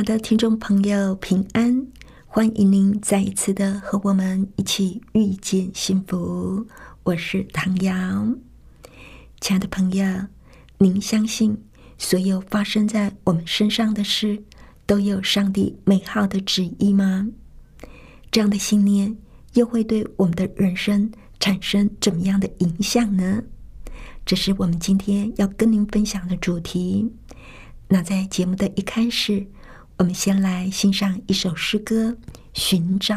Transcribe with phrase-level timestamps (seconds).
[0.00, 1.86] 亲爱的听众朋友，平安！
[2.26, 6.66] 欢迎您再一次的和我们一起遇见幸福。
[7.02, 8.26] 我是唐瑶，
[9.42, 10.06] 亲爱的朋友，
[10.78, 11.62] 您相信
[11.98, 14.42] 所有发生在我们身上的事
[14.86, 17.28] 都有上帝美好的旨意吗？
[18.30, 19.14] 这样的信念
[19.52, 23.42] 又会对我们的人生产生怎么样的影响呢？
[24.24, 27.12] 这是我们今天要跟您分享的主题。
[27.86, 29.46] 那在节目的一开始。
[30.00, 32.12] 我们先来欣赏一首诗歌
[32.54, 33.14] 《寻找》。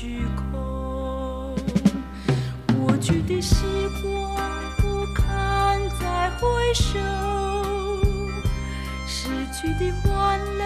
[0.00, 1.54] 虚空。
[2.74, 3.66] 过去的时
[4.00, 4.34] 光
[4.78, 6.98] 不堪再回首，
[9.06, 10.64] 失去的欢乐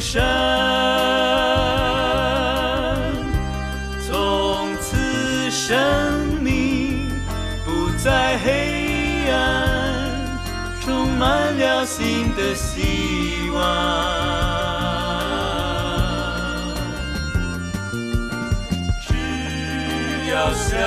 [0.00, 0.22] 生，
[4.06, 5.78] 从此生
[6.42, 7.08] 命
[7.64, 10.26] 不再黑暗，
[10.80, 13.62] 充满了新的希望。
[19.06, 19.14] 只
[20.30, 20.78] 要想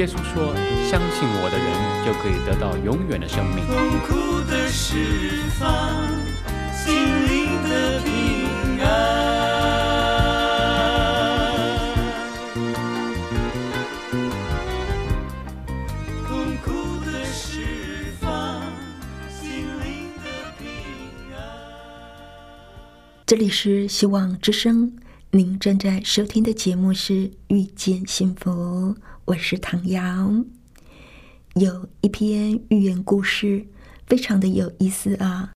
[0.00, 0.54] 耶稣说
[0.88, 1.68] ：“相信我的人
[2.06, 3.76] 就可以得到永远的生命。”痛
[4.08, 4.96] 苦的释
[5.58, 5.68] 放，
[6.72, 6.96] 心
[7.28, 8.08] 灵的平
[8.80, 8.88] 安。
[16.26, 16.70] 痛苦
[17.04, 18.62] 的释放，
[19.28, 19.50] 心
[19.84, 20.24] 灵的
[20.58, 20.64] 平
[21.36, 21.38] 安。
[23.26, 24.94] 这里是希望之声，
[25.32, 28.50] 您正在收听的节目是《遇见幸福》，
[29.26, 30.44] 我是唐瑶。
[31.54, 33.64] 有一篇寓言故事，
[34.08, 35.52] 非常的有意思啊，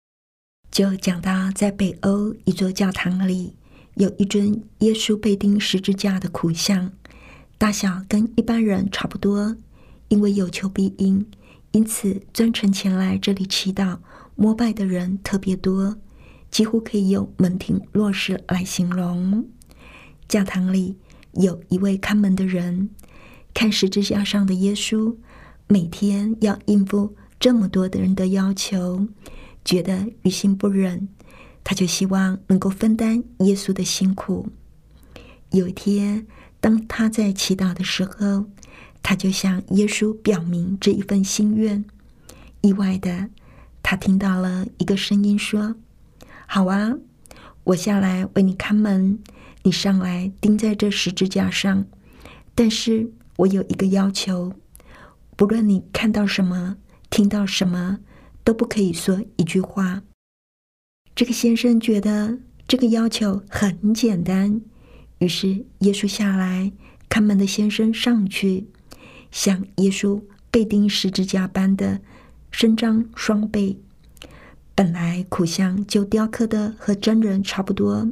[0.70, 3.56] 就讲到在北欧一座教堂里，
[3.96, 6.92] 有一尊耶稣被钉十字架的苦像，
[7.58, 9.56] 大小跟一般人差不多，
[10.06, 11.26] 因为有求必应，
[11.72, 13.98] 因此专程前来这里祈祷
[14.36, 15.96] 膜拜的人特别多。
[16.48, 19.44] 几乎可以用门庭若市来形容。
[20.34, 20.96] 教堂里
[21.34, 22.90] 有一位看门的人，
[23.54, 25.14] 看十字架上的耶稣，
[25.68, 29.06] 每天要应付这么多的人的要求，
[29.64, 31.06] 觉得于心不忍，
[31.62, 34.48] 他就希望能够分担耶稣的辛苦。
[35.52, 36.26] 有一天，
[36.60, 38.46] 当他在祈祷的时候，
[39.04, 41.84] 他就向耶稣表明这一份心愿。
[42.60, 43.28] 意外的，
[43.84, 45.76] 他听到了一个声音说。
[46.48, 46.96] 好啊，
[47.62, 49.20] 我下来为你看门，
[49.64, 51.84] 你上来钉在这十字架上。
[52.54, 54.54] 但是我有一个要求，
[55.36, 56.76] 不论你看到什么、
[57.10, 57.98] 听到什么，
[58.44, 60.02] 都不可以说一句话。
[61.16, 62.38] 这个先生觉得
[62.68, 64.60] 这个要求很简单，
[65.18, 66.72] 于是耶稣下来，
[67.08, 68.68] 看门的先生上去，
[69.30, 72.00] 像耶稣被钉十字架般的
[72.50, 73.80] 伸张双臂。
[74.76, 78.08] 本来苦像就雕刻的和真人差不多，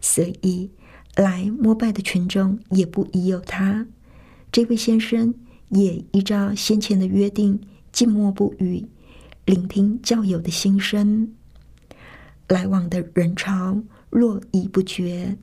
[0.00, 0.70] 所以
[1.16, 3.86] 来膜拜的群众也不疑有他。
[4.52, 5.34] 这位先生
[5.70, 7.60] 也依照先前的约定，
[7.90, 8.86] 静默不语，
[9.44, 11.32] 聆听教友的心声。
[12.46, 15.36] 来往的人潮络绎不绝，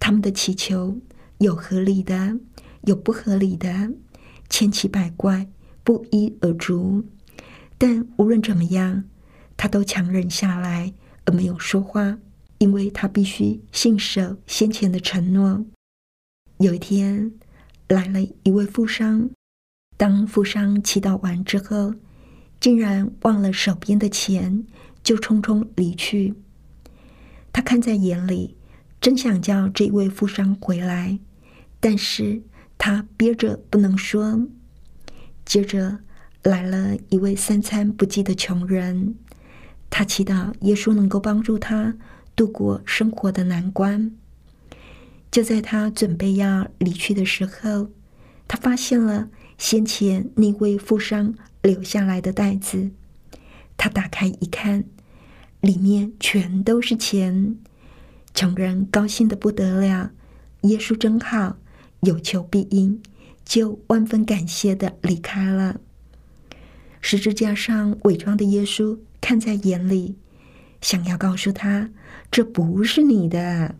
[0.00, 0.98] 他们的祈求
[1.38, 2.36] 有合理的，
[2.82, 3.92] 有不合理的，
[4.48, 5.46] 千奇百怪，
[5.84, 7.04] 不一而足。
[7.76, 9.04] 但无论怎么样。
[9.60, 12.16] 他都强忍下来，而没有说话，
[12.58, 15.64] 因为他必须信守先前的承诺。
[16.58, 17.32] 有一天，
[17.88, 19.30] 来了一位富商，
[19.96, 21.94] 当富商祈祷完之后，
[22.60, 24.64] 竟然忘了手边的钱，
[25.02, 26.34] 就匆匆离去。
[27.52, 28.56] 他看在眼里，
[29.00, 31.18] 真想叫这位富商回来，
[31.78, 32.42] 但是
[32.76, 34.46] 他憋着不能说。
[35.44, 36.00] 接着
[36.42, 39.14] 来了一位三餐不继的穷人。
[39.88, 41.96] 他祈祷耶稣能够帮助他
[42.38, 44.12] 度过生活的难关。
[45.28, 47.90] 就在他准备要离去的时候，
[48.46, 52.92] 他发现了先前那位富商留下来的袋子。
[53.76, 54.84] 他打开一看，
[55.60, 57.56] 里面全都是钱。
[58.32, 60.12] 穷人高兴的不得了，
[60.60, 61.56] 耶稣真好，
[62.02, 63.02] 有求必应，
[63.44, 65.80] 就万分感谢的离开了。
[67.00, 68.98] 十字架上伪装的耶稣。
[69.20, 70.14] 看在眼里，
[70.80, 71.90] 想要告诉他
[72.30, 73.74] 这不是你的，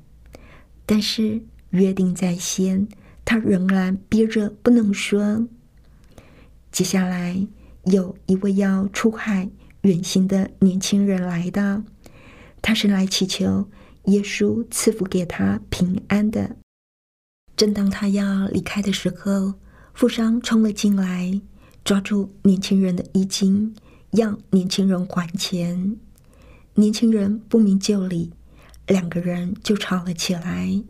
[0.84, 2.88] 但是约定在先，
[3.24, 5.46] 他仍然憋着不能说。
[6.72, 7.46] 接下来
[7.84, 9.48] 有一位要出海
[9.82, 11.82] 远行的年轻人来到，
[12.60, 13.68] 他是来祈求
[14.04, 16.56] 耶稣赐福给他平安的。
[17.56, 19.54] 正当他要离开的时候，
[19.94, 21.40] 富商冲了进来，
[21.84, 23.74] 抓住年轻人的衣襟。
[24.12, 25.96] 要年轻人还钱，
[26.78, 28.30] 年轻人不明就里，
[28.86, 30.80] 两个人就吵了起来。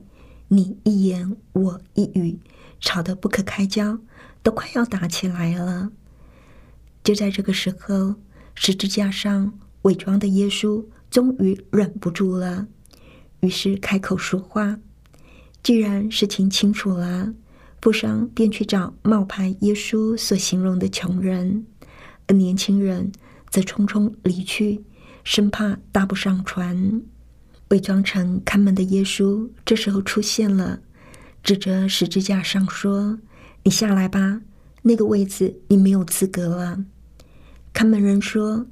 [0.48, 2.38] 你一言我一语，
[2.78, 3.98] 吵得不可开交，
[4.42, 5.90] 都快要打起来了。
[7.02, 8.16] 就在这个时候，
[8.54, 12.66] 十字架上伪装的耶稣终于忍不住了，
[13.40, 14.78] 于是开口说话。
[15.62, 17.32] 既然事情清楚了，
[17.80, 21.64] 富商便去找冒牌耶稣所形容的穷人。
[22.26, 23.10] 而年轻人
[23.48, 24.84] 则匆匆离去，
[25.30, 27.02] 生怕搭不上船。
[27.68, 30.80] 伪装成看门的耶稣这时候出现了，
[31.42, 33.18] 指着十字架上说
[33.62, 34.40] ：“你下来吧，
[34.80, 36.82] 那个位子你没有资格了。”
[37.74, 38.64] 看门人说：“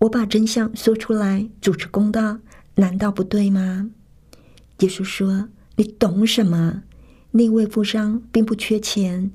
[0.00, 2.40] 我把真相说出来，主持公道，
[2.74, 3.90] 难道不对吗？”
[4.80, 6.82] 耶稣说：“你懂什么？
[7.30, 9.32] 那位富商并不缺钱，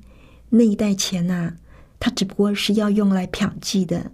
[0.50, 1.55] 那一袋钱呐。”
[2.00, 4.12] 他只不过是要用来嫖妓的，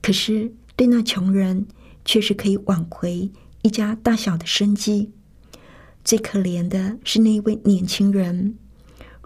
[0.00, 1.66] 可是对那穷人
[2.10, 3.30] 却是可以挽回
[3.62, 5.12] 一家大小的生计。
[6.04, 8.58] 最可怜的是那一位年轻人，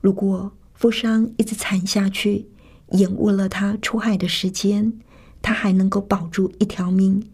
[0.03, 2.47] 如果富商一直惨下去，
[2.91, 4.93] 延误了他出海的时间，
[5.41, 7.27] 他还能够保住一条命。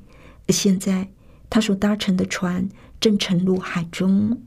[0.47, 1.11] 而现在，
[1.49, 2.69] 他所搭乘的船
[3.01, 4.41] 正沉入海中。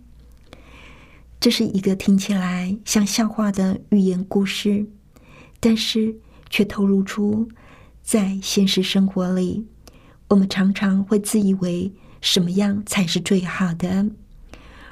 [1.38, 4.86] 这是一个听起来像笑话的寓言故事，
[5.60, 6.16] 但是
[6.50, 7.50] 却透露出
[8.02, 9.66] 在现实生活里，
[10.34, 14.08] 我们常常会自以为什么样才是最好的。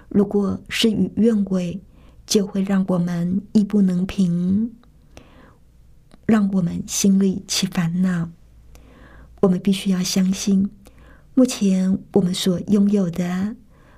[0.07, 1.81] 如果事与愿违，
[2.27, 4.71] 就会让我们意不能平，
[6.27, 8.29] 让我们心里起烦恼。
[9.39, 10.69] 我们必须要相信，
[11.33, 13.55] 目前我们所拥有的，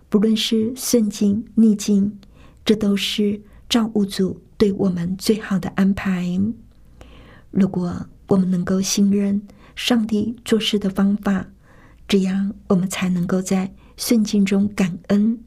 [0.08, 2.20] 不论是顺境逆境。
[2.64, 6.40] 这都是造物主对我们最好的安排。
[7.52, 9.46] 如果我们能够信任
[9.76, 11.48] 上帝做事的方法，
[12.08, 15.40] 这样我们才能够在顺境中感恩，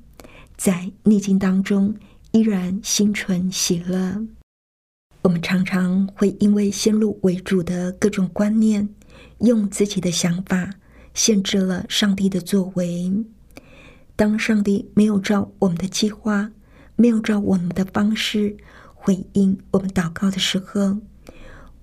[0.56, 1.95] 在逆境当中
[2.33, 4.26] 依然心存喜乐。
[5.23, 8.88] 我们常常会因为先入为主的各种观念，
[9.38, 10.75] 用自己的想法
[11.14, 13.25] 限制了上帝的作为。
[14.14, 16.50] 当上帝没有照我们的计划，
[16.95, 18.56] 没有照我们的方式
[18.95, 20.99] 回应我们祷告的时候，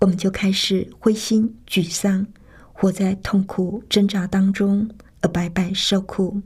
[0.04, 2.28] 我们就开始灰心沮丧，
[2.74, 4.90] 活在痛苦挣扎当中，
[5.22, 6.42] 而白白受苦。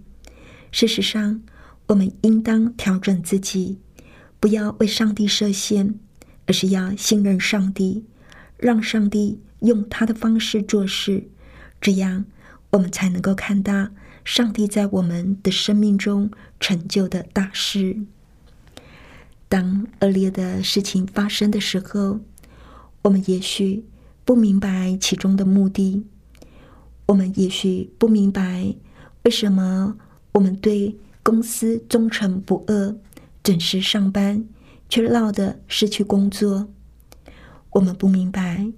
[0.72, 1.42] 事实上，
[1.88, 3.80] 我们应当调整自己，
[4.40, 5.96] 不要为上帝设限，
[6.46, 8.06] 而是要信任上帝，
[8.58, 11.28] 让上帝用他的方式做事，
[11.82, 12.26] 这样
[12.70, 13.90] 我们才能够看到
[14.24, 17.98] 上帝在我们的生命中成就的大事。
[19.50, 22.20] 当恶劣的事情发生的时候，
[23.04, 23.86] 我们也许
[24.26, 26.04] 不明白其中的目的，
[27.06, 28.76] 我们也许不明白
[29.24, 29.98] 为什么
[30.34, 32.96] 我们对公司忠诚不阿、
[33.42, 34.46] 准时上班，
[34.90, 36.68] 却闹得失去工作。
[37.72, 38.72] 我们不明白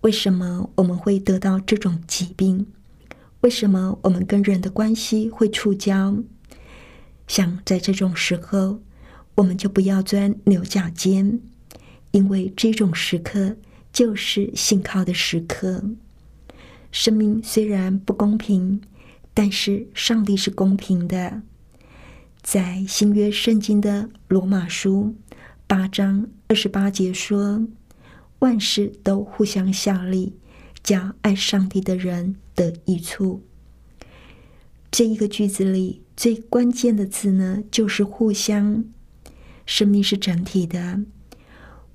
[0.00, 2.66] 为什么我们会得到这种疾病，
[3.40, 6.24] 为什么我们跟人的关系会触礁。
[7.26, 8.80] 像在这种时候。
[9.38, 11.38] 我们就不要钻牛角尖，
[12.10, 13.56] 因为这种时刻
[13.92, 15.84] 就是信靠的时刻。
[16.90, 18.80] 生命虽然不公平，
[19.34, 21.42] 但是上帝是公平的。
[22.42, 25.14] 在新约圣经的罗马书
[25.66, 27.66] 八章二十八节说
[28.40, 30.34] ：“万事都互相效力，
[30.82, 33.42] 叫爱上帝的人得益处。”
[34.90, 38.84] 这一个句子里最关键的字呢，就是“互相”。
[39.66, 41.00] 生命是整体的，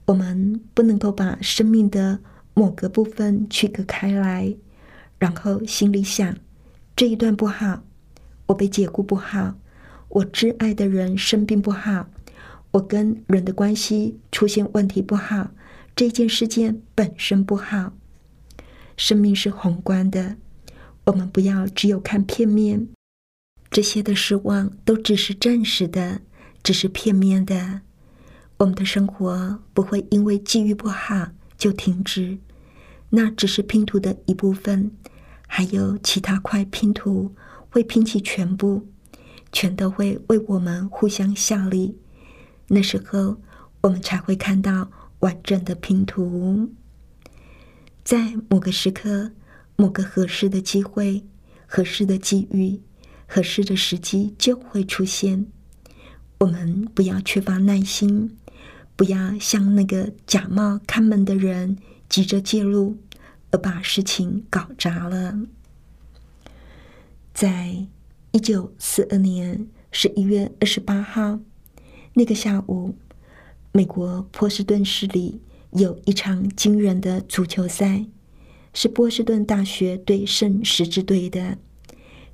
[0.05, 2.19] 我们不能够把生命的
[2.53, 4.55] 某个部分区隔开来，
[5.17, 6.37] 然后心里想
[6.95, 7.83] 这一段不好，
[8.47, 9.55] 我被解雇不好，
[10.09, 12.09] 我挚爱的人生病不好，
[12.71, 15.51] 我跟人的关系出现问题不好，
[15.95, 17.93] 这件事件本身不好。
[18.97, 20.35] 生命是宏观的，
[21.05, 22.87] 我们不要只有看片面，
[23.71, 26.21] 这些的失望都只是暂时的。
[26.61, 27.81] 只是片面的，
[28.63, 31.27] 我们的生活不会因为机遇不好
[31.57, 32.37] 就停止，
[33.09, 34.89] 那只是拼图的一部分，
[35.47, 37.35] 还有其他块拼图
[37.69, 38.87] 会拼起全部，
[39.51, 41.97] 全都会为我们互相效力。
[42.69, 43.35] 那时候，
[43.81, 44.89] 我们才会看到
[45.19, 46.71] 完整的拼图。
[48.05, 49.31] 在某个时刻，
[49.75, 51.25] 某个合适的机会、
[51.65, 52.81] 合适的机遇、
[53.27, 55.47] 合适的时机就会出现。
[56.39, 58.37] 我们不要缺乏耐心，
[59.03, 62.95] 不要像那个假冒看门的人急着介入，
[63.51, 65.37] 而把事情搞砸了。
[67.33, 67.85] 在
[68.31, 71.41] 一九四二年十一月二十八号
[72.13, 72.95] 那个下午，
[73.73, 75.41] 美国波士顿市里
[75.71, 78.05] 有一场惊人的足球赛，
[78.73, 81.57] 是波士顿大学对圣十字队的，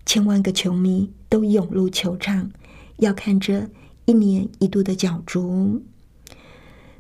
[0.05, 2.51] 千万个球迷都涌入球场，
[2.97, 3.71] 要看着。
[4.05, 5.83] 一年一度的角逐，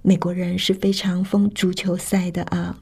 [0.09, 2.79] 美国人是非常疯足球赛的啊！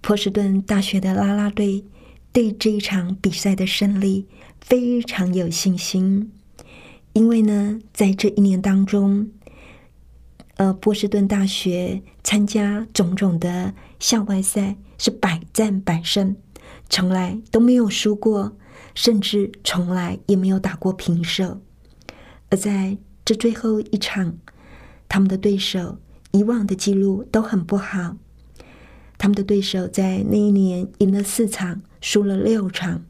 [0.00, 1.84] 波士顿大学的啦啦队
[2.30, 4.28] 对这一场比赛的胜利
[4.60, 6.30] 非常有信心，
[7.14, 9.28] 因为呢，在这一年当中，
[10.54, 16.36] 呃，波士顿大学参加种种的校外赛是百战百胜，
[16.88, 18.56] 从来都没有输过，
[18.94, 21.60] 甚至从来也没有打过平手，
[22.50, 24.38] 而在这最后一场，
[25.08, 25.98] 他们的对手
[26.36, 28.16] 以往的记录都很不好。
[29.18, 33.02] 他们的对手在那一年赢了四场，输了六场，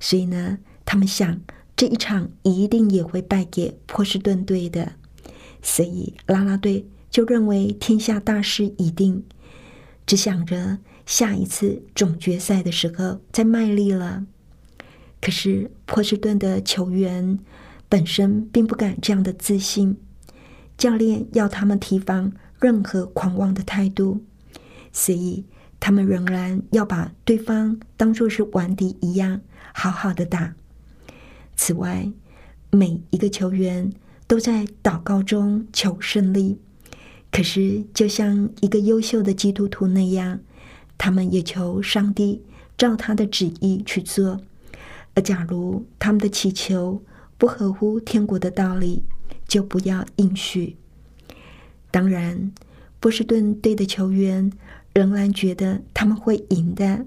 [0.00, 1.40] 所以呢，他们想
[1.76, 4.94] 这一场一定也会败给波士顿队的，
[5.60, 9.24] 所以啦啦队就认为天下大势已定，
[10.06, 14.24] 只想着下一次总决赛的时候再卖力了。
[15.20, 17.38] 可是波士顿的球员
[17.90, 19.98] 本身并不敢这样的自信，
[20.78, 22.32] 教练要他们提防
[22.66, 24.24] 任何狂妄的态度，
[24.92, 25.44] 所以
[25.78, 29.40] 他们仍然要把对方当作是顽敌一样，
[29.72, 30.56] 好好的打。
[31.54, 32.10] 此外，
[32.72, 33.92] 每一个球员
[34.26, 36.58] 都在祷告中求胜利。
[37.30, 40.40] 可是，就像一个优秀的基督徒那样，
[40.98, 42.42] 他们也求上帝
[42.76, 44.40] 照他的旨意去做。
[45.14, 47.00] 而假如他们的祈求
[47.38, 49.04] 不合乎天国的道理，
[49.46, 50.76] 就不要应许。
[51.96, 52.52] 当然，
[53.00, 54.52] 波士顿队的球员
[54.92, 57.06] 仍然觉得他们会赢的，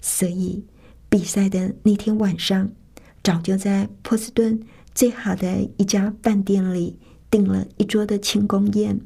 [0.00, 0.64] 所以
[1.08, 2.70] 比赛的那天晚上，
[3.24, 4.62] 早就在波士顿
[4.94, 6.96] 最好的一家饭店里
[7.28, 9.00] 订了一桌的庆功宴，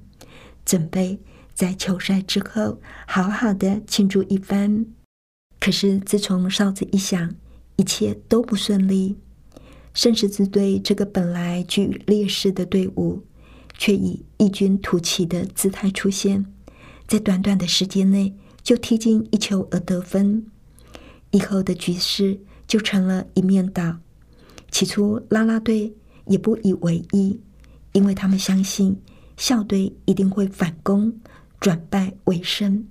[0.66, 1.18] 准备
[1.54, 4.84] 在球赛之后好好的庆祝一番。
[5.58, 7.34] 可是自从哨子一响，
[7.76, 9.16] 一切都不顺利，
[9.94, 13.22] 圣十字队这个本来居劣势的队伍，
[13.76, 16.46] 却以异军突起的姿态出现，
[17.06, 20.46] 在短短的时间内就踢进一球而得分，
[21.30, 23.98] 以后的局势就成了一面倒。
[24.70, 25.94] 起初，拉拉队
[26.26, 27.40] 也不以为意，
[27.92, 29.00] 因为他们相信
[29.36, 31.20] 校队一定会反攻，
[31.60, 32.86] 转败为胜。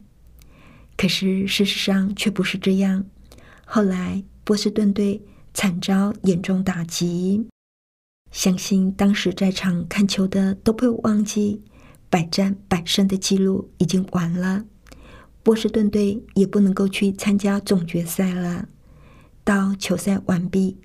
[0.95, 3.05] 可是事实上却不是这样。
[3.65, 4.23] 后来。
[4.45, 5.21] 波士顿队
[5.53, 7.47] 惨遭严重打击，
[8.33, 11.61] 相信当时在场看球的都不会忘记
[12.09, 14.65] 百战百胜的记录已经完了。
[15.43, 18.67] 波士顿队也不能够去参加总决赛了。
[19.43, 20.77] 到球赛完毕，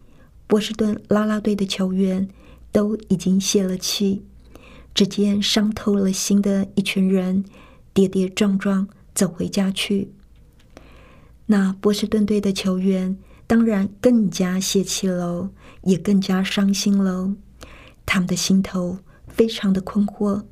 [0.47, 2.28] 波士顿啦啦队的球员
[2.71, 4.23] 都已经泄了气，
[4.93, 7.45] 只见伤透了心的一群人
[7.95, 10.12] 跌跌撞撞走回家去。
[11.46, 13.16] 那波士顿队的球员。
[13.49, 15.49] 当然更加泄气喽，
[15.81, 17.33] 也更加伤心喽。
[18.11, 20.44] 他们的心头非常的困惑，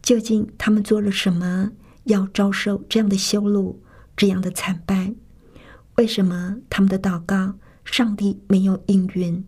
[0.00, 1.72] 究竟他们做了什么，
[2.04, 3.82] 要遭受这样的羞辱，
[4.16, 5.12] 这样的惨败？
[5.96, 9.44] 为什么他们的祷告，上帝没有应允？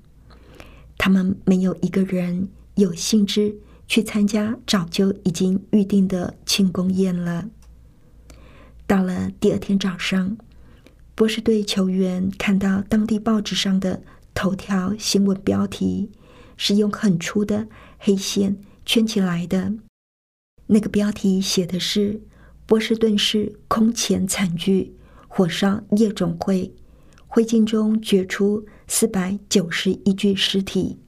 [0.98, 3.56] 他们没有一个人有兴致
[3.88, 7.48] 去参加早就已经预定的庆功宴了。
[8.86, 10.36] 到了第二天早上。
[11.14, 14.02] 波士队球员看到当地报纸上的
[14.34, 16.10] 头条新闻标题，
[16.56, 19.74] 是用很粗的黑线圈起来的。
[20.66, 22.22] 那个标题写的是
[22.66, 24.94] “波士顿市空前惨剧，
[25.28, 26.72] 火烧夜总会，
[27.26, 30.98] 灰烬中掘出四百九十一具尸体”。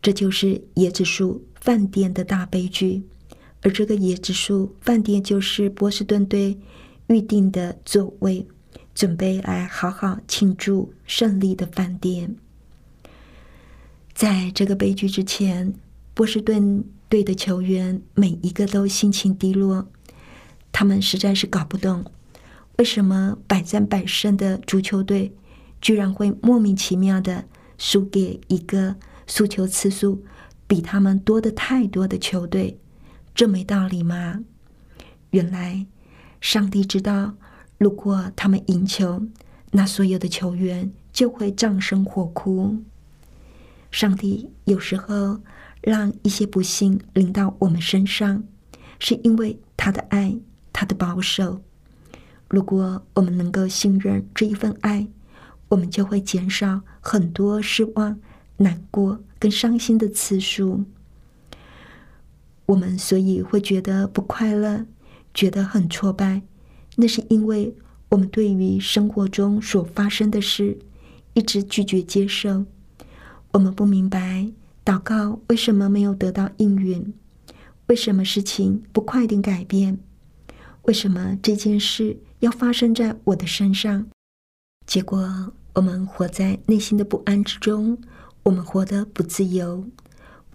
[0.00, 3.02] 这就是椰子树饭店的大悲剧，
[3.62, 6.58] 而这个椰子树饭店就是波士顿队
[7.06, 8.46] 预定的座位。
[8.94, 12.36] 准备来好好庆祝胜利的饭店。
[14.14, 15.74] 在这个悲剧之前，
[16.14, 19.88] 波士顿队的球员每一个都心情低落，
[20.70, 22.04] 他们实在是搞不懂，
[22.78, 25.32] 为什么百战百胜的足球队
[25.80, 27.44] 居然会莫名其妙的
[27.78, 28.96] 输给一个
[29.26, 30.22] 输球次数
[30.66, 32.78] 比他们多的太多的球队？
[33.34, 34.44] 这没道理吗？
[35.30, 35.86] 原来，
[36.40, 37.34] 上帝知道。
[37.78, 39.26] 如果他们赢球，
[39.72, 42.76] 那所有的球员就会葬身火窟。
[43.92, 45.38] 上帝有时候
[45.82, 48.42] 让一些不幸临到我们身上，
[48.98, 50.36] 是因为他的爱，
[50.72, 51.62] 他的保守。
[52.48, 55.06] 如果我们能够信任这一份爱，
[55.68, 58.18] 我们就会减少很多失望、
[58.56, 60.84] 难过跟伤心的次数。
[62.66, 64.86] 我们所以会觉得不快乐，
[65.34, 66.42] 觉得很挫败。
[66.96, 67.74] 那是因为
[68.08, 70.78] 我们对于生活中所发生的事
[71.34, 72.64] 一直拒绝接受，
[73.52, 74.50] 我们不明白
[74.84, 77.12] 祷告为什么没有得到应允，
[77.86, 79.98] 为什么事情不快点改变，
[80.82, 84.06] 为什么这件事要发生在我的身上？
[84.86, 87.98] 结果我们活在内心的不安之中，
[88.42, 89.86] 我们活得不自由，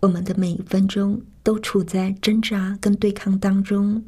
[0.02, 4.04] 我们的每一分钟都处在挣扎跟对抗当中。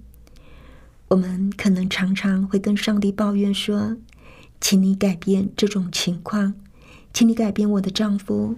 [1.09, 3.97] 我们可能常常会跟上帝抱怨说
[4.59, 6.55] ：“请你改变这种情况，
[7.13, 8.55] 请你改变我的丈夫。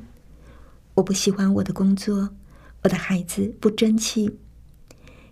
[1.02, 2.30] 我不喜欢我的工作，
[2.84, 4.38] 我的孩子不争气。”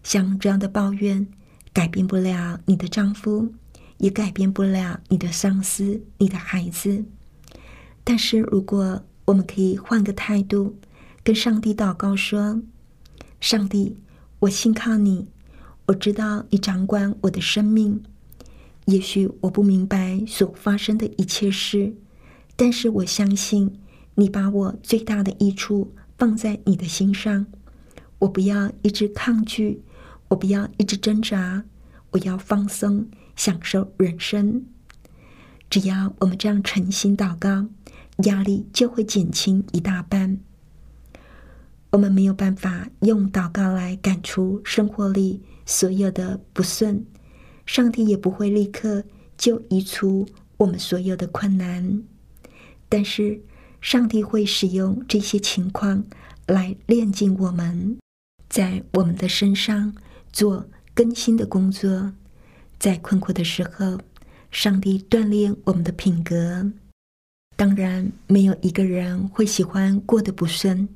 [0.01, 1.27] 像这样的抱怨，
[1.71, 3.53] 改变不了你的丈夫，
[3.99, 7.05] 也改变不了你的上司、你的孩子。
[8.03, 10.75] 但是，如果我们可以换个态度，
[11.23, 12.63] 跟上帝祷告说
[13.39, 13.95] ：“上帝，
[14.39, 15.27] 我信靠你，
[15.85, 18.01] 我知道你掌管我的生命。
[18.85, 21.93] 也许我不明白所发生的一切事，
[22.55, 23.79] 但是我相信
[24.19, 27.45] 你把我最大的益处放在你的心上。
[28.19, 29.81] 我不要一直抗拒，
[30.27, 31.63] 我不要一直挣扎，
[32.11, 34.65] 我要放松，享受人生。
[35.69, 37.69] 只要我们这样诚心祷告，
[38.25, 40.37] 压力就会减轻一大半。
[41.91, 47.05] 我们没有办法用祷告来赶出生活里所有的不顺。
[47.65, 49.05] 上帝也不会立刻
[49.37, 50.27] 就移除
[50.57, 52.03] 我们所有的困难，
[52.89, 53.41] 但是
[53.81, 56.03] 上帝会使用这些情况
[56.47, 57.97] 来炼净我们，
[58.49, 59.95] 在我们的身上
[60.31, 62.13] 做更新的工作。
[62.77, 63.99] 在困苦的时候，
[64.51, 66.71] 上帝锻炼我们的品格。
[67.55, 70.87] 当然，没有一个人会喜欢过得不顺。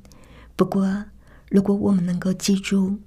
[0.56, 1.04] 不过，
[1.50, 2.98] 如果我们能够记住，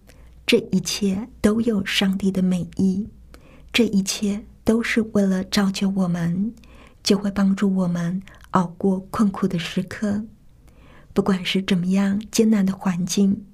[0.46, 3.08] 这一切都有上帝的美意。
[3.74, 6.54] 这一切都是为了造就我们，
[7.04, 8.22] 就会帮助我们
[8.58, 10.24] 熬过困苦的时刻。
[11.14, 13.46] 不管是怎么样艰难的环境，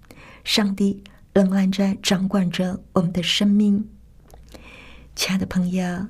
[0.45, 3.85] 上帝仍然在掌管着我们的生命。
[5.13, 6.07] 亲爱的朋友，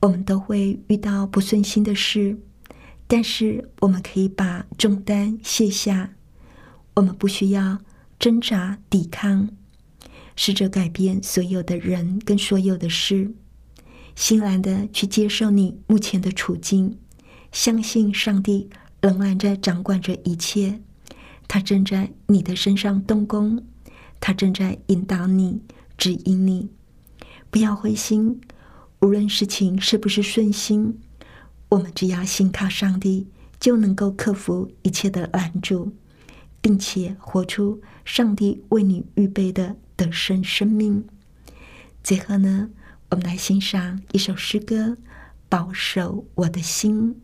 [0.00, 2.38] 我们都会遇到不顺心的事，
[3.08, 6.10] 但是我们可以把重担卸下，
[6.94, 7.78] 我们不需要
[8.16, 9.48] 挣扎抵抗。
[10.36, 13.34] 试着改变所有的人跟所有的事，
[14.14, 16.96] 欣然的去接受你目前的处境，
[17.52, 18.68] 相信上帝
[19.00, 20.80] 仍然在掌管着一切，
[21.48, 23.64] 他正在你的身上动工，
[24.20, 25.60] 他正在引导你、
[25.96, 26.68] 指引你。
[27.50, 28.40] 不要灰心，
[29.00, 30.98] 无论事情是不是顺心，
[31.68, 33.26] 我们只要信靠上帝，
[33.58, 35.92] 就能够克服一切的拦阻，
[36.60, 39.76] 并且活出上帝为你预备的。
[40.00, 41.04] 得胜生命。
[42.02, 42.70] 最后呢，
[43.10, 44.86] 我们来欣赏一首诗歌
[45.46, 47.14] 《保守我的心》。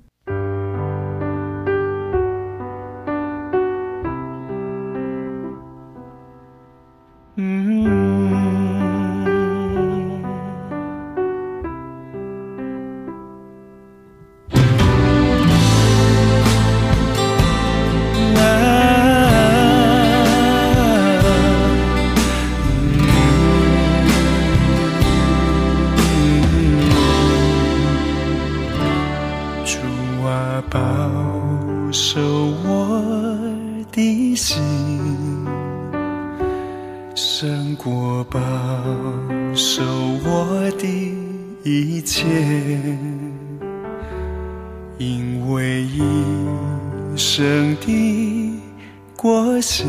[49.76, 49.84] 笑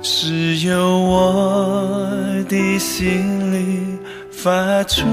[0.00, 2.08] 只有我
[2.48, 3.98] 的心里
[4.30, 5.04] 发出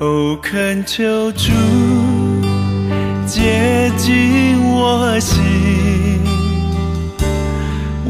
[0.00, 1.52] 哦恳求主
[3.26, 5.42] 接近我心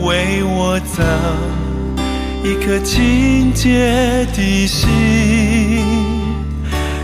[0.01, 1.05] 为我造
[2.43, 5.85] 一颗清洁的心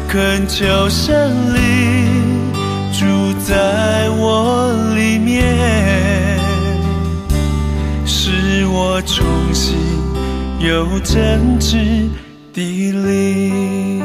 [0.09, 2.00] 恳求神灵
[10.61, 12.11] 有真挚
[12.53, 14.00] 的灵。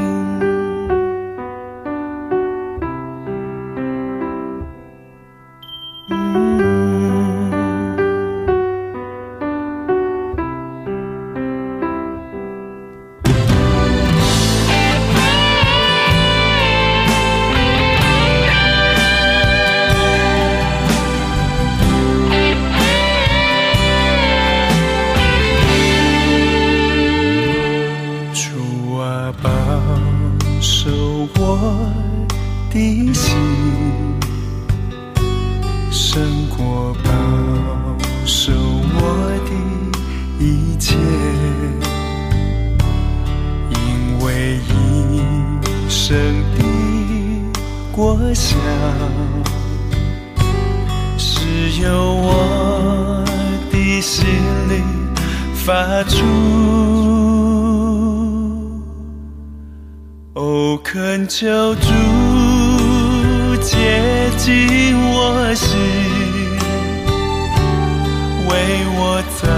[48.36, 48.54] 想
[51.16, 53.24] 是由我
[53.72, 54.26] 的心
[54.68, 54.82] 里
[55.54, 56.22] 发出
[60.34, 61.88] 哦恳求主
[63.62, 65.78] 接近我心
[68.50, 68.54] 为
[68.98, 69.48] 我造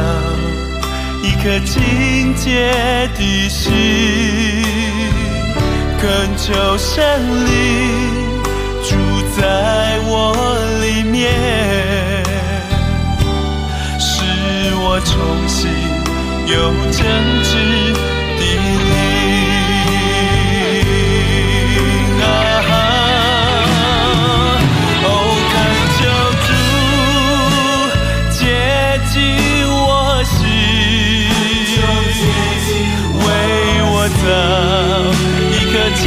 [1.25, 4.63] 一颗清洁的心
[5.99, 8.28] 恳求神灵
[9.41, 10.35] 在我
[10.81, 11.31] 里面，
[14.01, 14.23] 使
[14.75, 15.71] 我重新
[16.47, 16.99] 有真
[17.45, 17.53] 挚
[18.37, 18.91] 的你
[22.21, 22.27] 啊！
[25.05, 25.07] 哦，
[25.53, 25.55] 看
[25.99, 26.03] 救
[26.47, 26.49] 主
[28.31, 28.39] 接
[29.13, 29.17] 近
[29.71, 29.79] 我
[30.25, 30.37] 心，
[33.25, 33.27] 为
[33.85, 34.27] 我造
[35.53, 36.07] 一颗心。